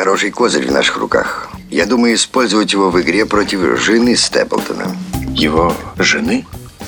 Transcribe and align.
хороший 0.00 0.30
козырь 0.30 0.66
в 0.66 0.72
наших 0.72 0.96
руках. 0.96 1.50
Я 1.68 1.84
думаю 1.84 2.14
использовать 2.14 2.72
его 2.72 2.88
в 2.88 2.98
игре 3.02 3.26
против 3.26 3.78
жены 3.78 4.16
Степлтона. 4.16 4.96
Его 5.34 5.76
жены? 5.98 6.46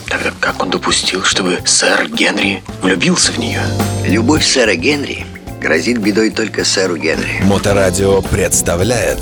Тогда 0.09 0.33
как 0.41 0.63
он 0.63 0.71
допустил, 0.71 1.23
чтобы 1.23 1.59
сэр 1.67 2.09
Генри 2.09 2.63
влюбился 2.81 3.33
в 3.33 3.39
нее? 3.39 3.61
Любовь 4.07 4.43
сэра 4.43 4.77
Генри 4.77 5.27
грозит 5.61 5.99
бедой 5.99 6.31
только 6.31 6.65
сэру 6.65 6.97
Генри. 6.97 7.43
Моторадио 7.45 8.23
представляет 8.23 9.19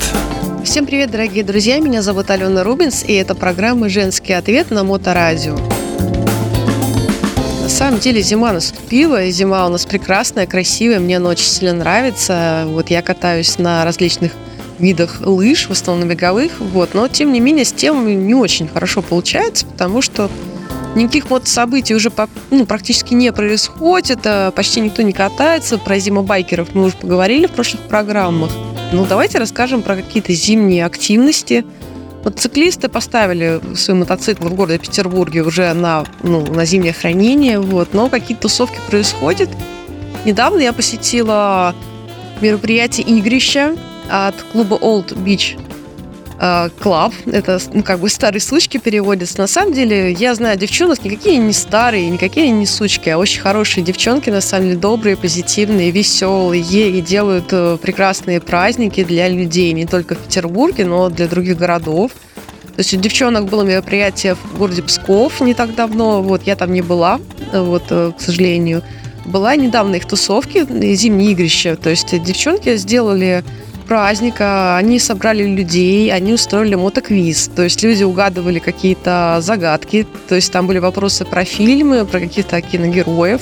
Всем 0.63 0.85
привет, 0.85 1.11
дорогие 1.11 1.43
друзья! 1.43 1.79
Меня 1.79 2.01
зовут 2.01 2.29
Алена 2.29 2.63
Рубинс, 2.63 3.03
и 3.03 3.11
это 3.15 3.35
программа 3.35 3.89
«Женский 3.89 4.31
ответ» 4.31 4.71
на 4.71 4.85
Моторадио. 4.85 5.57
На 7.61 7.69
самом 7.69 7.99
деле 7.99 8.21
зима 8.21 8.53
наступила, 8.53 9.23
и 9.23 9.31
зима 9.31 9.65
у 9.65 9.69
нас 9.69 9.85
прекрасная, 9.85 10.47
красивая, 10.47 10.99
мне 10.99 11.17
она 11.17 11.29
очень 11.29 11.45
сильно 11.45 11.73
нравится. 11.73 12.63
Вот 12.67 12.89
я 12.89 13.01
катаюсь 13.01 13.57
на 13.57 13.85
различных 13.85 14.33
видах 14.79 15.21
лыж, 15.21 15.67
в 15.67 15.71
основном 15.71 16.09
беговых, 16.09 16.59
вот, 16.59 16.93
но 16.93 17.07
тем 17.07 17.31
не 17.31 17.39
менее 17.39 17.65
с 17.65 17.71
тем 17.71 18.27
не 18.27 18.33
очень 18.33 18.67
хорошо 18.67 19.01
получается, 19.01 19.65
потому 19.65 20.01
что 20.01 20.29
Никаких 20.93 21.29
вот 21.29 21.47
событий 21.47 21.95
уже 21.95 22.11
ну, 22.49 22.65
практически 22.65 23.13
не 23.13 23.31
происходит, 23.31 24.19
а 24.25 24.51
почти 24.51 24.81
никто 24.81 25.01
не 25.01 25.13
катается. 25.13 25.77
Про 25.77 25.99
зимобайкеров 25.99 26.75
мы 26.75 26.85
уже 26.85 26.97
поговорили 26.97 27.47
в 27.47 27.51
прошлых 27.51 27.83
программах. 27.83 28.51
Ну, 28.91 29.05
давайте 29.05 29.37
расскажем 29.37 29.83
про 29.83 29.95
какие-то 29.95 30.33
зимние 30.33 30.85
активности. 30.85 31.65
Мотоциклисты 32.23 32.87
поставили 32.87 33.59
свои 33.75 33.97
мотоциклы 33.97 34.49
в 34.49 34.53
городе 34.53 34.77
Петербурге 34.77 35.41
уже 35.41 35.73
на, 35.73 36.05
ну, 36.21 36.45
на 36.45 36.65
зимнее 36.65 36.93
хранение, 36.93 37.59
вот, 37.59 37.93
но 37.93 38.09
какие-то 38.09 38.43
тусовки 38.43 38.77
происходят. 38.89 39.49
Недавно 40.23 40.59
я 40.59 40.71
посетила 40.71 41.73
мероприятие 42.39 43.07
игрища 43.07 43.75
от 44.09 44.35
клуба 44.51 44.77
Old 44.77 45.15
Bitch 45.23 45.59
Club. 46.79 47.13
Это 47.27 47.59
ну, 47.71 47.83
как 47.83 47.99
бы 47.99 48.09
старые 48.09 48.41
сучки 48.41 48.77
переводятся. 48.77 49.37
На 49.37 49.45
самом 49.45 49.73
деле, 49.73 50.11
я 50.11 50.33
знаю 50.33 50.57
девчонок, 50.57 51.03
никакие 51.03 51.37
не 51.37 51.53
старые, 51.53 52.09
никакие 52.09 52.49
не 52.49 52.65
сучки, 52.65 53.09
а 53.09 53.19
очень 53.19 53.41
хорошие 53.41 53.83
девчонки, 53.83 54.31
на 54.31 54.41
самом 54.41 54.69
деле, 54.69 54.79
добрые, 54.79 55.17
позитивные, 55.17 55.91
веселые 55.91 56.63
и 56.63 56.99
делают 57.01 57.49
э, 57.51 57.77
прекрасные 57.79 58.41
праздники 58.41 59.03
для 59.03 59.29
людей 59.29 59.71
не 59.73 59.85
только 59.85 60.15
в 60.15 60.17
Петербурге, 60.17 60.85
но 60.85 61.09
для 61.09 61.27
других 61.27 61.57
городов. 61.57 62.11
То 62.75 62.79
есть 62.79 62.95
у 62.95 62.97
девчонок 62.97 63.45
было 63.45 63.61
мероприятие 63.61 64.33
в 64.33 64.57
городе 64.57 64.81
Псков 64.81 65.41
не 65.41 65.53
так 65.53 65.75
давно, 65.75 66.23
вот 66.23 66.41
я 66.47 66.55
там 66.55 66.73
не 66.73 66.81
была, 66.81 67.19
вот, 67.53 67.83
э, 67.91 68.13
к 68.17 68.19
сожалению. 68.19 68.81
Была 69.25 69.55
недавно 69.55 69.97
их 69.97 70.07
тусовки, 70.07 70.65
зимние 70.95 71.33
игрища, 71.33 71.75
то 71.75 71.91
есть 71.91 72.19
девчонки 72.23 72.75
сделали 72.77 73.43
праздника 73.91 74.77
они 74.77 74.99
собрали 74.99 75.43
людей, 75.43 76.13
они 76.13 76.31
устроили 76.31 76.75
мотоквиз. 76.75 77.51
То 77.53 77.63
есть 77.63 77.83
люди 77.83 78.05
угадывали 78.05 78.59
какие-то 78.59 79.39
загадки, 79.41 80.07
то 80.29 80.35
есть 80.35 80.49
там 80.49 80.65
были 80.65 80.77
вопросы 80.77 81.25
про 81.25 81.43
фильмы, 81.43 82.05
про 82.05 82.21
каких-то 82.21 82.61
киногероев. 82.61 83.41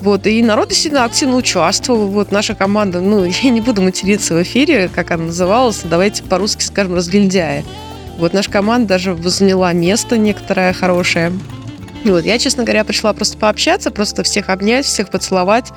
Вот, 0.00 0.28
и 0.28 0.40
народ 0.44 0.68
действительно 0.68 1.02
активно 1.02 1.34
участвовал. 1.34 2.06
Вот 2.06 2.30
наша 2.30 2.54
команда, 2.54 3.00
ну, 3.00 3.24
я 3.42 3.50
не 3.50 3.60
буду 3.60 3.82
материться 3.82 4.34
в 4.36 4.42
эфире, 4.44 4.88
как 4.94 5.10
она 5.10 5.24
называлась, 5.24 5.80
давайте 5.82 6.22
по-русски 6.22 6.62
скажем 6.62 6.94
«разгильдяя». 6.94 7.64
Вот 8.18 8.32
наша 8.32 8.52
команда 8.52 8.90
даже 8.90 9.16
заняла 9.24 9.72
место 9.72 10.16
некоторое 10.16 10.72
хорошее. 10.72 11.32
Вот, 12.04 12.24
я, 12.24 12.38
честно 12.38 12.62
говоря, 12.62 12.84
пришла 12.84 13.12
просто 13.12 13.38
пообщаться, 13.38 13.90
просто 13.90 14.22
всех 14.22 14.50
обнять, 14.50 14.86
всех 14.86 15.08
поцеловать. 15.08 15.72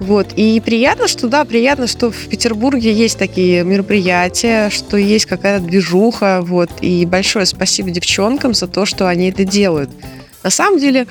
Вот. 0.00 0.32
И 0.36 0.60
приятно, 0.60 1.08
что 1.08 1.28
да, 1.28 1.44
приятно, 1.44 1.86
что 1.86 2.10
в 2.10 2.26
Петербурге 2.28 2.92
есть 2.92 3.18
такие 3.18 3.62
мероприятия, 3.64 4.70
что 4.70 4.96
есть 4.96 5.26
какая-то 5.26 5.64
движуха. 5.64 6.40
Вот. 6.42 6.70
И 6.80 7.06
большое 7.06 7.46
спасибо 7.46 7.90
девчонкам 7.90 8.54
за 8.54 8.66
то, 8.66 8.86
что 8.86 9.08
они 9.08 9.30
это 9.30 9.44
делают. 9.44 9.90
На 10.42 10.50
самом 10.50 10.78
деле, 10.78 11.06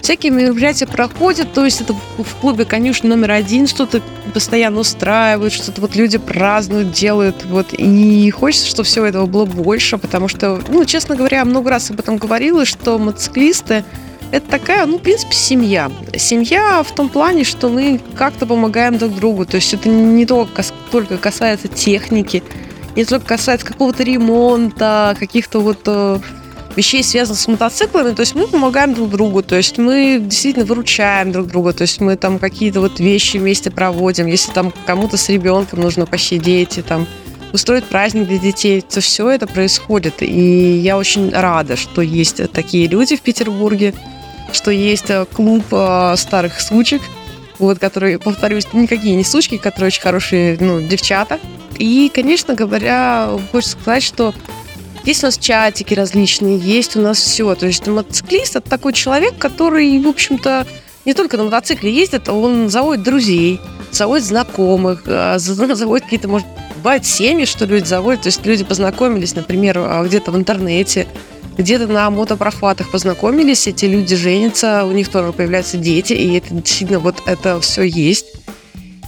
всякие 0.00 0.32
мероприятия 0.32 0.86
проходят, 0.86 1.52
то 1.52 1.64
есть 1.64 1.80
это 1.80 1.92
в 1.92 2.34
клубе 2.40 2.64
конюшни 2.64 3.08
номер 3.08 3.32
один 3.32 3.66
что-то 3.66 4.00
постоянно 4.32 4.80
устраивают, 4.80 5.52
что-то 5.52 5.80
вот 5.80 5.96
люди 5.96 6.18
празднуют, 6.18 6.92
делают, 6.92 7.44
вот, 7.44 7.72
и 7.72 8.30
хочется, 8.30 8.68
чтобы 8.68 8.86
всего 8.86 9.06
этого 9.06 9.26
было 9.26 9.44
больше, 9.44 9.98
потому 9.98 10.28
что, 10.28 10.62
ну, 10.68 10.84
честно 10.84 11.16
говоря, 11.16 11.44
много 11.44 11.70
раз 11.70 11.90
об 11.90 11.98
этом 11.98 12.16
говорила, 12.16 12.64
что 12.64 12.98
мотоциклисты 12.98 13.84
это 14.30 14.48
такая, 14.48 14.84
ну, 14.86 14.98
в 14.98 15.02
принципе, 15.02 15.34
семья. 15.34 15.90
Семья 16.16 16.82
в 16.82 16.94
том 16.94 17.08
плане, 17.08 17.44
что 17.44 17.68
мы 17.68 18.00
как-то 18.16 18.46
помогаем 18.46 18.98
друг 18.98 19.14
другу. 19.14 19.46
То 19.46 19.56
есть 19.56 19.72
это 19.72 19.88
не 19.88 20.26
только, 20.26 20.62
только 20.90 21.16
касается 21.16 21.68
техники, 21.68 22.42
не 22.94 23.04
только 23.04 23.26
касается 23.26 23.66
какого-то 23.66 24.02
ремонта, 24.02 25.16
каких-то 25.18 25.60
вот 25.60 25.80
э, 25.86 26.18
вещей, 26.76 27.02
связанных 27.02 27.40
с 27.40 27.48
мотоциклами. 27.48 28.14
То 28.14 28.20
есть 28.20 28.34
мы 28.34 28.46
помогаем 28.46 28.94
друг 28.94 29.10
другу, 29.10 29.42
то 29.42 29.56
есть 29.56 29.78
мы 29.78 30.20
действительно 30.20 30.66
выручаем 30.66 31.32
друг 31.32 31.46
друга, 31.46 31.72
то 31.72 31.82
есть 31.82 32.00
мы 32.00 32.16
там 32.16 32.38
какие-то 32.38 32.80
вот 32.80 33.00
вещи 33.00 33.38
вместе 33.38 33.70
проводим. 33.70 34.26
Если 34.26 34.52
там 34.52 34.72
кому-то 34.86 35.16
с 35.16 35.28
ребенком 35.28 35.80
нужно 35.80 36.06
посидеть 36.06 36.78
и 36.78 36.82
там 36.82 37.06
устроить 37.52 37.84
праздник 37.84 38.28
для 38.28 38.38
детей, 38.38 38.80
то 38.82 39.00
все 39.00 39.30
это 39.30 39.46
происходит. 39.46 40.22
И 40.22 40.78
я 40.78 40.98
очень 40.98 41.30
рада, 41.30 41.76
что 41.76 42.02
есть 42.02 42.40
такие 42.52 42.86
люди 42.88 43.16
в 43.16 43.22
Петербурге, 43.22 43.94
что 44.52 44.70
есть 44.70 45.10
э, 45.10 45.26
клуб 45.32 45.64
э, 45.70 46.14
старых 46.16 46.60
сучек, 46.60 47.02
вот, 47.58 47.78
которые, 47.78 48.18
повторюсь, 48.18 48.66
никакие 48.72 49.16
не 49.16 49.24
сучки, 49.24 49.56
которые 49.56 49.88
очень 49.88 50.02
хорошие, 50.02 50.56
ну, 50.60 50.80
девчата. 50.80 51.38
И, 51.78 52.10
конечно 52.12 52.54
говоря, 52.54 53.30
хочется 53.52 53.78
сказать, 53.80 54.02
что 54.02 54.34
есть 55.04 55.22
у 55.22 55.26
нас 55.26 55.38
чатики 55.38 55.94
различные, 55.94 56.58
есть 56.58 56.96
у 56.96 57.00
нас 57.00 57.18
все. 57.18 57.54
То 57.54 57.66
есть 57.66 57.86
мотоциклист– 57.86 58.56
это 58.56 58.68
такой 58.68 58.92
человек, 58.92 59.38
который, 59.38 59.98
в 60.00 60.08
общем-то, 60.08 60.66
не 61.04 61.14
только 61.14 61.36
на 61.36 61.44
мотоцикле 61.44 61.92
ездит, 61.92 62.28
а 62.28 62.34
он 62.34 62.68
заводит 62.68 63.04
друзей, 63.04 63.60
заводит 63.90 64.26
знакомых, 64.26 65.02
э, 65.06 65.38
заводит 65.38 66.04
какие-то, 66.04 66.28
может, 66.28 66.46
бывает 66.76 67.06
семьи, 67.06 67.44
что 67.44 67.64
люди 67.64 67.84
заводят. 67.84 68.22
То 68.22 68.28
есть 68.28 68.44
люди 68.44 68.64
познакомились, 68.64 69.34
например, 69.34 69.80
где-то 70.04 70.30
в 70.30 70.36
интернете, 70.36 71.06
где-то 71.58 71.88
на 71.88 72.08
мотопрохватах 72.10 72.90
познакомились, 72.90 73.66
эти 73.66 73.84
люди 73.84 74.16
женятся, 74.16 74.84
у 74.84 74.92
них 74.92 75.08
тоже 75.08 75.32
появляются 75.32 75.76
дети, 75.76 76.12
и 76.12 76.34
это 76.38 76.54
действительно 76.54 77.00
вот 77.00 77.22
это 77.26 77.60
все 77.60 77.82
есть. 77.82 78.26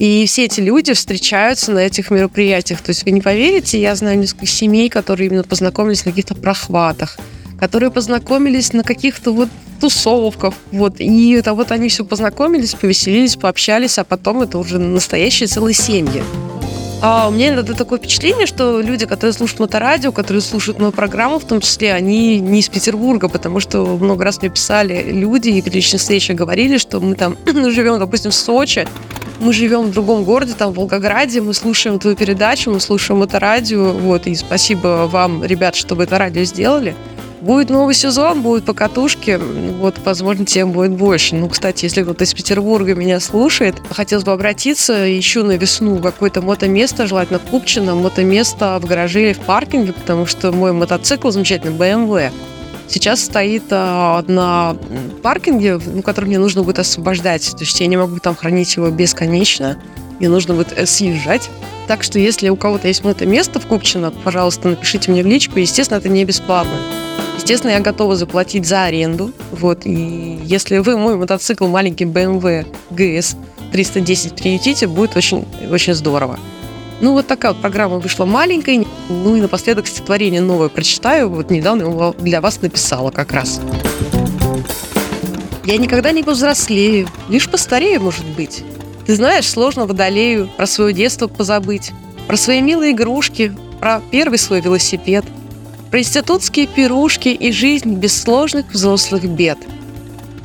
И 0.00 0.25
все 0.27 0.47
эти 0.47 0.60
люди 0.60 0.93
встречаются 0.94 1.72
на 1.72 1.81
этих 1.81 2.10
мероприятиях. 2.10 2.81
То 2.81 2.91
есть 2.91 3.05
вы 3.05 3.10
не 3.10 3.21
поверите, 3.21 3.81
я 3.81 3.94
знаю 3.94 4.19
несколько 4.19 4.47
семей, 4.47 4.89
которые 4.89 5.28
именно 5.28 5.44
познакомились 5.44 6.05
на 6.05 6.10
каких-то 6.10 6.34
прохватах, 6.34 7.19
которые 7.59 7.91
познакомились 7.91 8.72
на 8.72 8.83
каких-то 8.83 9.33
вот 9.33 9.49
тусовках, 9.81 10.55
вот, 10.72 11.00
и 11.00 11.33
это 11.33 11.55
вот 11.55 11.71
они 11.72 11.89
все 11.89 12.05
познакомились, 12.05 12.75
повеселились, 12.75 13.37
пообщались, 13.37 13.99
а 13.99 14.05
потом 14.05 14.43
это 14.43 14.59
уже 14.59 14.78
настоящие 14.78 15.47
целые 15.47 15.75
семьи. 15.75 16.22
А 17.03 17.28
у 17.28 17.31
меня 17.31 17.49
иногда 17.49 17.72
такое 17.72 17.99
впечатление, 17.99 18.47
что 18.47 18.81
люди, 18.81 19.06
которые 19.06 19.33
слушают 19.33 19.61
моторадио, 19.61 20.12
которые 20.12 20.43
слушают 20.43 20.78
мою 20.78 20.93
программу, 20.93 21.38
в 21.38 21.44
том 21.44 21.61
числе, 21.61 21.94
они 21.94 22.38
не 22.41 22.61
из 22.61 22.69
Петербурга, 22.69 23.28
потому 23.28 23.59
что 23.59 23.97
много 23.97 24.22
раз 24.22 24.41
мне 24.43 24.50
писали 24.50 25.10
люди 25.10 25.49
и 25.49 25.62
при 25.62 25.71
личной 25.71 25.99
встрече 25.99 26.34
говорили, 26.34 26.77
что 26.77 27.00
мы 27.00 27.15
там 27.15 27.39
мы 27.47 27.71
живем, 27.72 27.99
допустим, 27.99 28.33
в 28.33 28.34
Сочи, 28.34 28.87
мы 29.41 29.55
живем 29.55 29.84
в 29.84 29.93
другом 29.93 30.25
городе, 30.25 30.53
там, 30.53 30.72
в 30.72 30.77
Волгограде, 30.77 31.41
мы 31.41 31.55
слушаем 31.55 31.99
твою 31.99 32.16
передачу, 32.16 32.71
мы 32.71 32.81
слушаем 32.81 33.21
моторадио, 33.21 33.93
вот, 33.93 34.27
и 34.27 34.34
спасибо 34.34 35.09
вам, 35.10 35.43
ребят, 35.43 35.75
что 35.77 35.94
вы 35.94 36.05
это 36.05 36.19
радио 36.19 36.44
сделали. 36.44 36.94
Будет 37.41 37.71
новый 37.71 37.95
сезон, 37.95 38.43
будет 38.43 38.65
покатушки, 38.65 39.41
вот, 39.78 39.97
возможно, 40.05 40.45
тем 40.45 40.73
будет 40.73 40.93
больше. 40.93 41.37
Ну, 41.37 41.49
кстати, 41.49 41.87
если 41.87 42.03
кто-то 42.03 42.25
из 42.25 42.34
Петербурга 42.34 42.95
меня 42.95 43.19
слушает, 43.19 43.77
хотелось 43.91 44.25
бы 44.25 44.33
обратиться, 44.33 45.19
ищу 45.19 45.43
на 45.43 45.56
весну 45.56 45.99
какое-то 46.01 46.43
мотоместо, 46.43 47.07
желательно 47.07 47.39
Купчино, 47.39 47.95
мотоместо 47.95 48.78
в 48.78 48.84
гараже 48.84 49.22
или 49.22 49.33
в 49.33 49.39
паркинге, 49.39 49.95
потому 49.95 50.27
что 50.27 50.53
мой 50.53 50.72
мотоцикл 50.72 51.31
замечательный, 51.31 51.75
BMW, 51.75 52.31
сейчас 52.89 53.25
стоит 53.25 53.65
а, 53.71 54.22
на 54.27 54.77
паркинге, 55.22 55.81
ну, 55.83 56.03
который 56.03 56.27
мне 56.27 56.39
нужно 56.39 56.63
будет 56.63 56.78
освобождать. 56.78 57.51
То 57.53 57.65
есть 57.65 57.81
я 57.81 57.87
не 57.87 57.97
могу 57.97 58.19
там 58.19 58.37
хранить 58.37 58.77
его 58.77 58.91
бесконечно. 58.91 59.78
Мне 60.19 60.28
нужно 60.28 60.53
будет 60.53 60.75
э, 60.77 60.84
съезжать. 60.84 61.48
Так 61.87 62.03
что 62.03 62.19
если 62.19 62.51
у 62.51 62.57
кого-то 62.57 62.87
есть 62.89 63.03
мотоместо 63.03 63.59
в 63.60 63.66
Купчино, 63.66 64.10
пожалуйста, 64.10 64.69
напишите 64.69 65.10
мне 65.10 65.22
в 65.22 65.27
личку. 65.27 65.59
Естественно, 65.59 65.97
это 65.98 66.10
не 66.10 66.25
бесплатно. 66.27 66.77
Естественно, 67.41 67.71
я 67.71 67.81
готова 67.81 68.16
заплатить 68.16 68.66
за 68.66 68.84
аренду. 68.84 69.33
Вот, 69.51 69.87
и 69.87 70.39
если 70.45 70.77
вы 70.77 70.98
мой 70.98 71.16
мотоцикл 71.16 71.66
маленький 71.66 72.04
BMW 72.04 72.66
GS 72.91 73.34
310 73.72 74.37
приютите, 74.37 74.87
будет 74.87 75.16
очень, 75.16 75.47
очень 75.72 75.95
здорово. 75.95 76.39
Ну, 77.01 77.15
вот 77.15 77.27
такая 77.27 77.53
вот 77.53 77.63
программа 77.63 77.98
вышла 77.98 78.27
маленькая. 78.27 78.84
Ну 79.09 79.37
и 79.37 79.41
напоследок 79.41 79.87
стихотворение 79.87 80.42
новое 80.42 80.69
прочитаю. 80.69 81.31
Вот 81.31 81.51
недавно 81.51 81.84
его 81.84 82.15
для 82.19 82.42
вас 82.42 82.60
написала 82.60 83.10
как 83.10 83.33
раз. 83.33 83.59
Я 85.65 85.78
никогда 85.78 86.13
не 86.13 86.22
повзрослею, 86.22 87.09
лишь 87.31 87.48
постарею, 87.48 88.03
может 88.03 88.27
быть. 88.37 88.63
Ты 89.07 89.15
знаешь, 89.15 89.48
сложно 89.48 89.87
водолею 89.87 90.51
про 90.59 90.66
свое 90.66 90.92
детство 90.92 91.27
позабыть. 91.27 91.92
Про 92.27 92.37
свои 92.37 92.60
милые 92.60 92.92
игрушки, 92.92 93.57
про 93.81 94.03
первый 94.10 94.37
свой 94.37 94.60
велосипед, 94.60 95.25
про 95.91 95.98
институтские 96.01 96.66
пирушки 96.66 97.28
и 97.28 97.51
жизнь 97.51 97.95
без 97.95 98.21
сложных 98.22 98.66
взрослых 98.71 99.28
бед. 99.28 99.59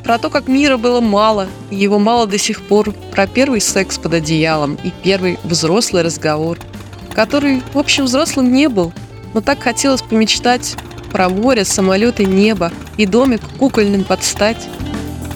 Про 0.02 0.18
то, 0.18 0.28
как 0.28 0.48
мира 0.48 0.76
было 0.76 1.00
мало, 1.00 1.48
и 1.70 1.76
его 1.76 1.98
мало 1.98 2.26
до 2.26 2.38
сих 2.38 2.62
пор, 2.62 2.92
про 3.12 3.26
первый 3.26 3.60
секс 3.60 3.98
под 3.98 4.14
одеялом 4.14 4.76
и 4.82 4.90
первый 5.02 5.38
взрослый 5.44 6.02
разговор, 6.02 6.58
который, 7.12 7.62
в 7.72 7.78
общем, 7.78 8.04
взрослым 8.04 8.52
не 8.52 8.68
был, 8.68 8.92
но 9.34 9.40
так 9.40 9.60
хотелось 9.60 10.02
помечтать 10.02 10.76
про 11.10 11.28
море, 11.28 11.64
самолеты, 11.64 12.24
небо 12.24 12.72
и 12.96 13.06
домик 13.06 13.40
кукольным 13.58 14.04
подстать. 14.04 14.68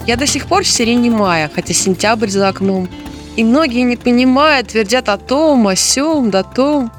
Я 0.07 0.15
до 0.15 0.25
сих 0.25 0.47
пор 0.47 0.63
в 0.63 0.67
сирене 0.67 1.09
мая, 1.09 1.49
хотя 1.53 1.73
сентябрь 1.73 2.29
за 2.29 2.47
окном. 2.49 2.89
И 3.35 3.43
многие, 3.43 3.81
не 3.83 3.95
понимая, 3.95 4.63
твердят 4.63 5.09
о 5.09 5.17
том, 5.17 5.67
о 5.67 5.75
сём, 5.75 6.31
да 6.31 6.43
том. 6.43 6.91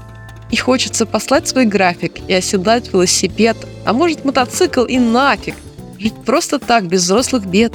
И 0.52 0.56
хочется 0.56 1.06
послать 1.06 1.49
свой 1.49 1.64
график 1.64 2.12
и 2.28 2.34
оседлать 2.34 2.93
велосипед, 2.93 3.56
а 3.87 3.94
может 3.94 4.25
мотоцикл 4.25 4.84
и 4.84 4.99
нафиг. 4.99 5.56
Жить 5.99 6.14
просто 6.26 6.58
так, 6.58 6.87
без 6.87 7.02
взрослых 7.04 7.46
бед. 7.46 7.72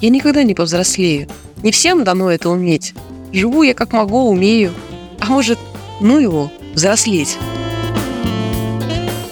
Я 0.00 0.10
никогда 0.10 0.42
не 0.42 0.54
повзрослею. 0.54 1.28
Не 1.62 1.70
всем 1.70 2.02
дано 2.02 2.30
это 2.30 2.50
уметь. 2.50 2.92
Живу 3.32 3.62
я 3.62 3.72
как 3.72 3.92
могу, 3.92 4.28
умею. 4.28 4.72
А 5.20 5.26
может, 5.26 5.58
ну 6.00 6.18
его, 6.18 6.50
взрослеть. 6.74 7.38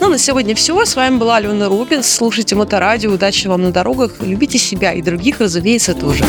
Ну, 0.00 0.08
на 0.08 0.18
сегодня 0.18 0.54
все. 0.54 0.84
С 0.84 0.94
вами 0.94 1.16
была 1.16 1.36
Алена 1.36 1.68
Рубин. 1.68 2.04
Слушайте 2.04 2.54
Моторадио. 2.54 3.10
Удачи 3.10 3.48
вам 3.48 3.62
на 3.62 3.72
дорогах. 3.72 4.20
Любите 4.20 4.58
себя 4.58 4.92
и 4.92 5.02
других, 5.02 5.40
разумеется, 5.40 5.94
тоже. 5.94 6.24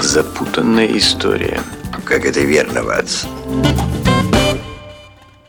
Запутанная 0.00 0.86
история. 0.96 1.60
Как 2.04 2.24
это 2.24 2.40
верно, 2.40 2.84
Ватс. 2.84 3.24